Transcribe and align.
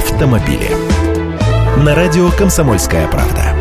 автомобили. 0.00 0.70
На 1.84 1.94
радио 1.94 2.30
«Комсомольская 2.30 3.06
правда». 3.08 3.54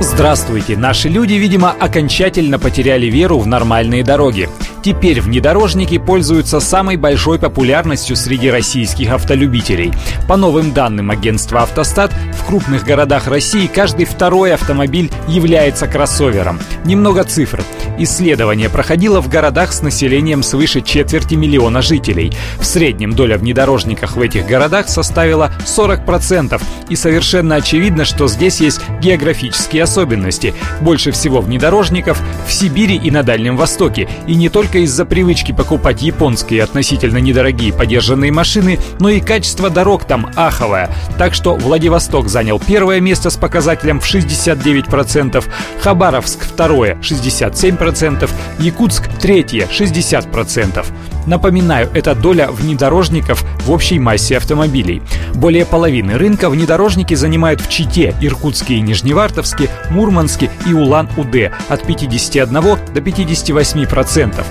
Здравствуйте! 0.00 0.76
Наши 0.76 1.08
люди, 1.08 1.34
видимо, 1.34 1.72
окончательно 1.72 2.60
потеряли 2.60 3.06
веру 3.06 3.38
в 3.40 3.46
нормальные 3.48 4.04
дороги. 4.04 4.48
Теперь 4.84 5.20
внедорожники 5.20 5.98
пользуются 5.98 6.60
самой 6.60 6.96
большой 6.96 7.40
популярностью 7.40 8.14
среди 8.14 8.50
российских 8.50 9.12
автолюбителей. 9.12 9.92
По 10.28 10.36
новым 10.36 10.72
данным 10.72 11.10
агентства 11.10 11.62
«Автостат», 11.62 12.12
крупных 12.48 12.84
городах 12.84 13.26
России 13.26 13.66
каждый 13.66 14.06
второй 14.06 14.54
автомобиль 14.54 15.10
является 15.28 15.86
кроссовером. 15.86 16.58
Немного 16.86 17.24
цифр. 17.24 17.62
Исследование 17.98 18.70
проходило 18.70 19.20
в 19.20 19.28
городах 19.28 19.70
с 19.70 19.82
населением 19.82 20.42
свыше 20.42 20.80
четверти 20.80 21.34
миллиона 21.34 21.82
жителей. 21.82 22.32
В 22.58 22.64
среднем 22.64 23.12
доля 23.12 23.36
внедорожников 23.36 24.16
в 24.16 24.22
этих 24.22 24.46
городах 24.46 24.88
составила 24.88 25.52
40%. 25.66 26.58
И 26.88 26.96
совершенно 26.96 27.56
очевидно, 27.56 28.06
что 28.06 28.28
здесь 28.28 28.62
есть 28.62 28.80
географические 29.02 29.82
особенности. 29.82 30.54
Больше 30.80 31.10
всего 31.10 31.42
внедорожников 31.42 32.18
в 32.46 32.52
Сибири 32.54 32.96
и 32.96 33.10
на 33.10 33.24
Дальнем 33.24 33.58
Востоке. 33.58 34.08
И 34.26 34.34
не 34.34 34.48
только 34.48 34.78
из-за 34.78 35.04
привычки 35.04 35.52
покупать 35.52 36.00
японские 36.00 36.62
относительно 36.62 37.18
недорогие 37.18 37.74
подержанные 37.74 38.32
машины, 38.32 38.78
но 39.00 39.10
и 39.10 39.20
качество 39.20 39.68
дорог 39.68 40.04
там 40.04 40.30
аховое. 40.34 40.88
Так 41.18 41.34
что 41.34 41.56
Владивосток 41.56 42.30
занял 42.38 42.60
первое 42.60 43.00
место 43.00 43.30
с 43.30 43.36
показателем 43.36 43.98
в 43.98 44.04
69%, 44.04 45.44
Хабаровск 45.80 46.44
второе 46.44 46.94
67%, 47.02 48.30
Якутск 48.60 49.08
третье 49.20 49.66
60%. 49.66 50.86
Напоминаю, 51.26 51.90
это 51.94 52.14
доля 52.14 52.48
внедорожников 52.48 53.44
в 53.66 53.72
общей 53.72 53.98
массе 53.98 54.36
автомобилей. 54.36 55.02
Более 55.34 55.66
половины 55.66 56.16
рынка 56.16 56.48
внедорожники 56.48 57.14
занимают 57.14 57.60
в 57.60 57.68
Чите, 57.68 58.14
Иркутске 58.20 58.74
и 58.74 58.80
Нижневартовске, 58.82 59.68
Мурманске 59.90 60.48
и 60.64 60.72
Улан-Удэ 60.72 61.50
от 61.68 61.82
51 61.82 62.52
до 62.52 63.00
58%. 63.00 64.44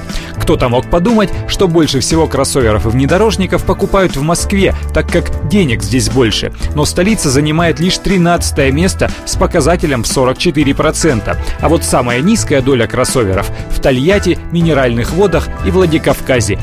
Кто-то 0.48 0.70
мог 0.70 0.90
подумать, 0.90 1.30
что 1.50 1.68
больше 1.68 2.00
всего 2.00 2.26
кроссоверов 2.26 2.86
и 2.86 2.90
внедорожников 2.90 3.66
покупают 3.66 4.16
в 4.16 4.22
Москве, 4.22 4.74
так 4.94 5.12
как 5.12 5.50
денег 5.50 5.84
здесь 5.84 6.10
больше. 6.10 6.54
Но 6.74 6.86
столица 6.86 7.30
занимает 7.30 7.82
лишь 7.82 7.98
13 7.98 8.72
место 8.72 9.12
с 9.26 9.36
показателем 9.36 10.04
в 10.04 10.08
44%. 10.08 11.38
А 11.60 11.68
вот 11.68 11.84
самая 11.84 12.22
низкая 12.22 12.62
доля 12.62 12.88
кроссоверов 12.88 13.52
в 13.72 13.82
Тольятти, 13.82 14.40
Минеральных 14.54 15.12
водах 15.12 15.50
и 15.66 15.70
Владикавказе. 15.70 16.58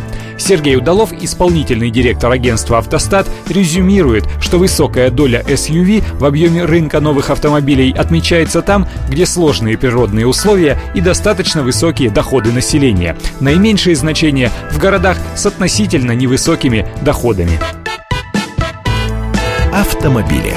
Сергей 0.44 0.76
Удалов, 0.76 1.10
исполнительный 1.14 1.88
директор 1.90 2.30
агентства 2.30 2.76
«Автостат», 2.76 3.26
резюмирует, 3.48 4.24
что 4.42 4.58
высокая 4.58 5.10
доля 5.10 5.40
SUV 5.40 6.04
в 6.18 6.24
объеме 6.26 6.66
рынка 6.66 7.00
новых 7.00 7.30
автомобилей 7.30 7.94
отмечается 7.96 8.60
там, 8.60 8.86
где 9.08 9.24
сложные 9.24 9.78
природные 9.78 10.26
условия 10.26 10.78
и 10.94 11.00
достаточно 11.00 11.62
высокие 11.62 12.10
доходы 12.10 12.52
населения. 12.52 13.16
Наименьшее 13.40 13.96
значение 13.96 14.50
в 14.70 14.78
городах 14.78 15.16
с 15.34 15.46
относительно 15.46 16.12
невысокими 16.12 16.86
доходами. 17.00 17.58
Автомобили. 19.72 20.52